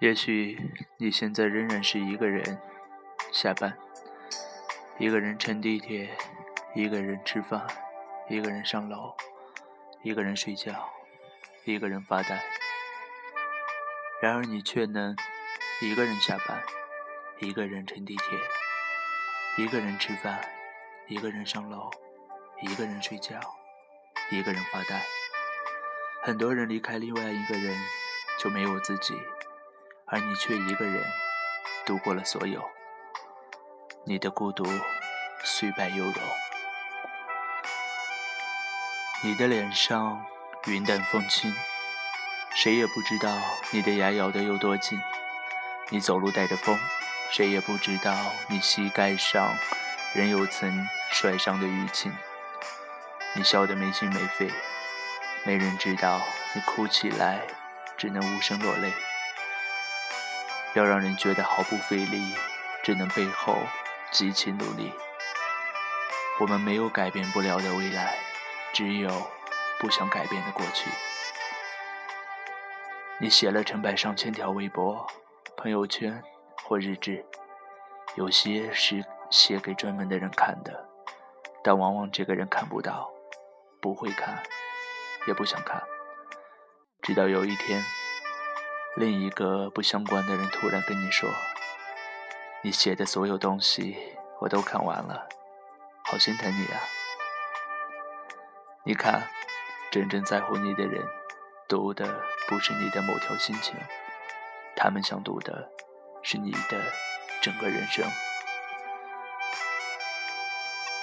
[0.00, 0.56] 也许
[0.98, 2.60] 你现在仍然是一个人
[3.32, 3.76] 下班，
[4.96, 6.16] 一个人乘地铁，
[6.72, 7.66] 一个人吃饭，
[8.28, 9.16] 一个人上楼，
[10.04, 10.88] 一个人睡觉，
[11.64, 12.40] 一个人发呆。
[14.22, 15.16] 然而你却能
[15.82, 16.62] 一个人下班，
[17.40, 18.38] 一个人乘地铁，
[19.56, 20.40] 一个人吃饭，
[21.08, 21.90] 一个人上楼，
[22.62, 23.40] 一个人睡觉，
[24.30, 25.02] 一个人发呆。
[26.22, 27.76] 很多人离开另外一个人，
[28.38, 29.14] 就没有自己。
[30.10, 31.04] 而你却一个人
[31.84, 32.62] 度过了所有，
[34.04, 34.64] 你的孤独
[35.44, 36.14] 虽败犹荣。
[39.22, 40.24] 你的脸上
[40.66, 41.54] 云淡风轻，
[42.54, 43.36] 谁也不知道
[43.70, 44.98] 你的牙咬得有多紧。
[45.90, 46.78] 你走路带着风，
[47.30, 48.14] 谁也不知道
[48.48, 49.56] 你膝盖上
[50.14, 52.14] 仍有曾摔伤的淤青。
[53.34, 54.50] 你笑得没心没肺，
[55.44, 56.22] 没人知道
[56.54, 57.46] 你哭起来
[57.98, 58.92] 只能无声落泪。
[60.78, 62.32] 要让人觉得毫不费力，
[62.84, 63.56] 只能背后
[64.12, 64.92] 极其努力。
[66.38, 68.16] 我们没有改变不了的未来，
[68.72, 69.10] 只有
[69.80, 70.88] 不想改变的过去。
[73.18, 75.04] 你写了成百上千条微博、
[75.56, 76.22] 朋友圈
[76.62, 77.26] 或日志，
[78.14, 80.88] 有些是写给专门的人看的，
[81.64, 83.10] 但往往这个人看不到，
[83.80, 84.40] 不会看，
[85.26, 85.82] 也不想看。
[87.02, 87.82] 直到有一天。
[88.98, 91.30] 另一个不相关的人突然跟你说
[92.64, 93.96] ：“你写的所有东西
[94.40, 95.28] 我都看完了，
[96.02, 96.80] 好心疼你啊！”
[98.84, 99.22] 你看，
[99.92, 101.06] 真正在乎你的人，
[101.68, 103.76] 读的不是你的某条心情，
[104.74, 105.70] 他们想读的
[106.24, 106.82] 是你的
[107.40, 108.04] 整个人生。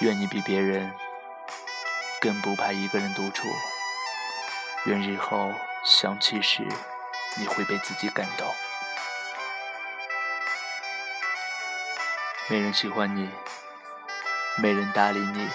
[0.00, 0.92] 愿你比别人
[2.20, 3.46] 更不怕一个人独处，
[4.86, 5.52] 愿日后
[5.84, 6.66] 想起时。
[7.36, 8.46] 你会被自己感动。
[12.48, 13.30] 没人喜欢你，
[14.58, 15.48] 没人搭理你，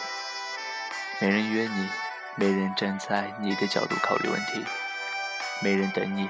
[1.19, 1.89] 没人约你，
[2.35, 4.65] 没人站在你的角度考虑问题，
[5.61, 6.27] 没人等你，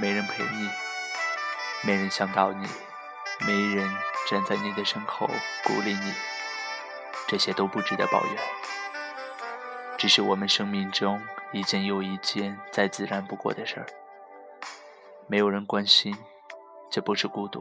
[0.00, 0.68] 没人陪你，
[1.82, 2.68] 没人想到你，
[3.40, 3.90] 没人
[4.28, 5.30] 站在你的身后
[5.64, 6.12] 鼓励你，
[7.26, 8.36] 这些都不值得抱怨。
[9.96, 11.22] 只是我们生命中
[11.52, 13.86] 一件又一件再自然不过的事儿。
[15.26, 16.16] 没有人关心，
[16.90, 17.60] 这不是孤独；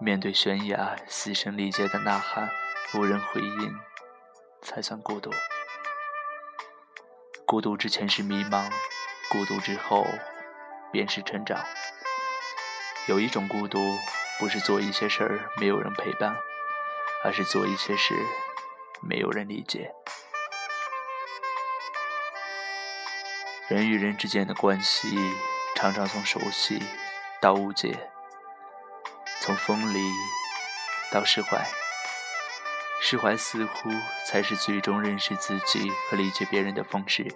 [0.00, 2.50] 面对悬崖死声力竭的呐喊，
[2.94, 3.74] 无人回应，
[4.62, 5.30] 才算孤独。
[7.44, 8.70] 孤独之前是迷茫，
[9.30, 10.06] 孤独之后
[10.90, 11.62] 便是成长。
[13.06, 13.78] 有一种孤独，
[14.38, 16.34] 不是做一些事儿没有人陪伴，
[17.22, 18.14] 而是做一些事
[19.02, 19.92] 没有人理解。
[23.68, 25.08] 人与人之间的关系。
[25.74, 26.80] 常常从熟悉
[27.40, 28.08] 到误解，
[29.40, 29.98] 从分离
[31.10, 31.66] 到释怀，
[33.00, 33.90] 释怀似乎
[34.26, 37.34] 才是最终认识自己和理解别人的方式。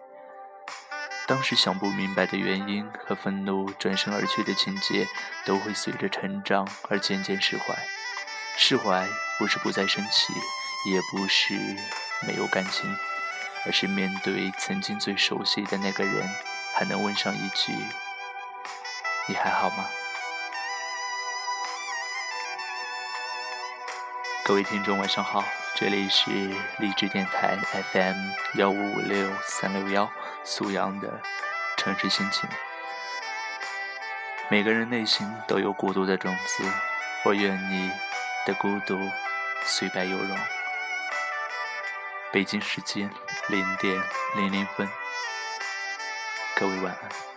[1.27, 5.09] 当时想不明白的原因和愤怒转身而去的情节，
[5.45, 7.75] 都会随着成长而渐渐释怀。
[8.57, 9.09] 释怀
[9.39, 10.33] 不是不再生气，
[10.89, 11.55] 也不是
[12.29, 12.97] 没有感情，
[13.67, 16.29] 而是面对曾经最熟悉的那个人，
[16.77, 17.73] 还能问上一句。
[19.29, 19.85] 你还好吗？
[24.45, 25.43] 各位听众，晚上好，
[25.75, 26.31] 这里是
[26.79, 27.57] 励志电台
[27.93, 28.15] FM
[28.55, 30.09] 幺五五六三六幺，
[30.45, 31.21] 苏阳的
[31.77, 32.49] 城市心情。
[34.49, 36.63] 每个人内心都有孤独的种子，
[37.25, 37.91] 我愿你
[38.47, 38.97] 的孤独
[39.65, 40.39] 虽败犹荣。
[42.31, 43.11] 北京时间
[43.49, 44.01] 零点
[44.37, 44.89] 零零分，
[46.55, 47.36] 各位晚安。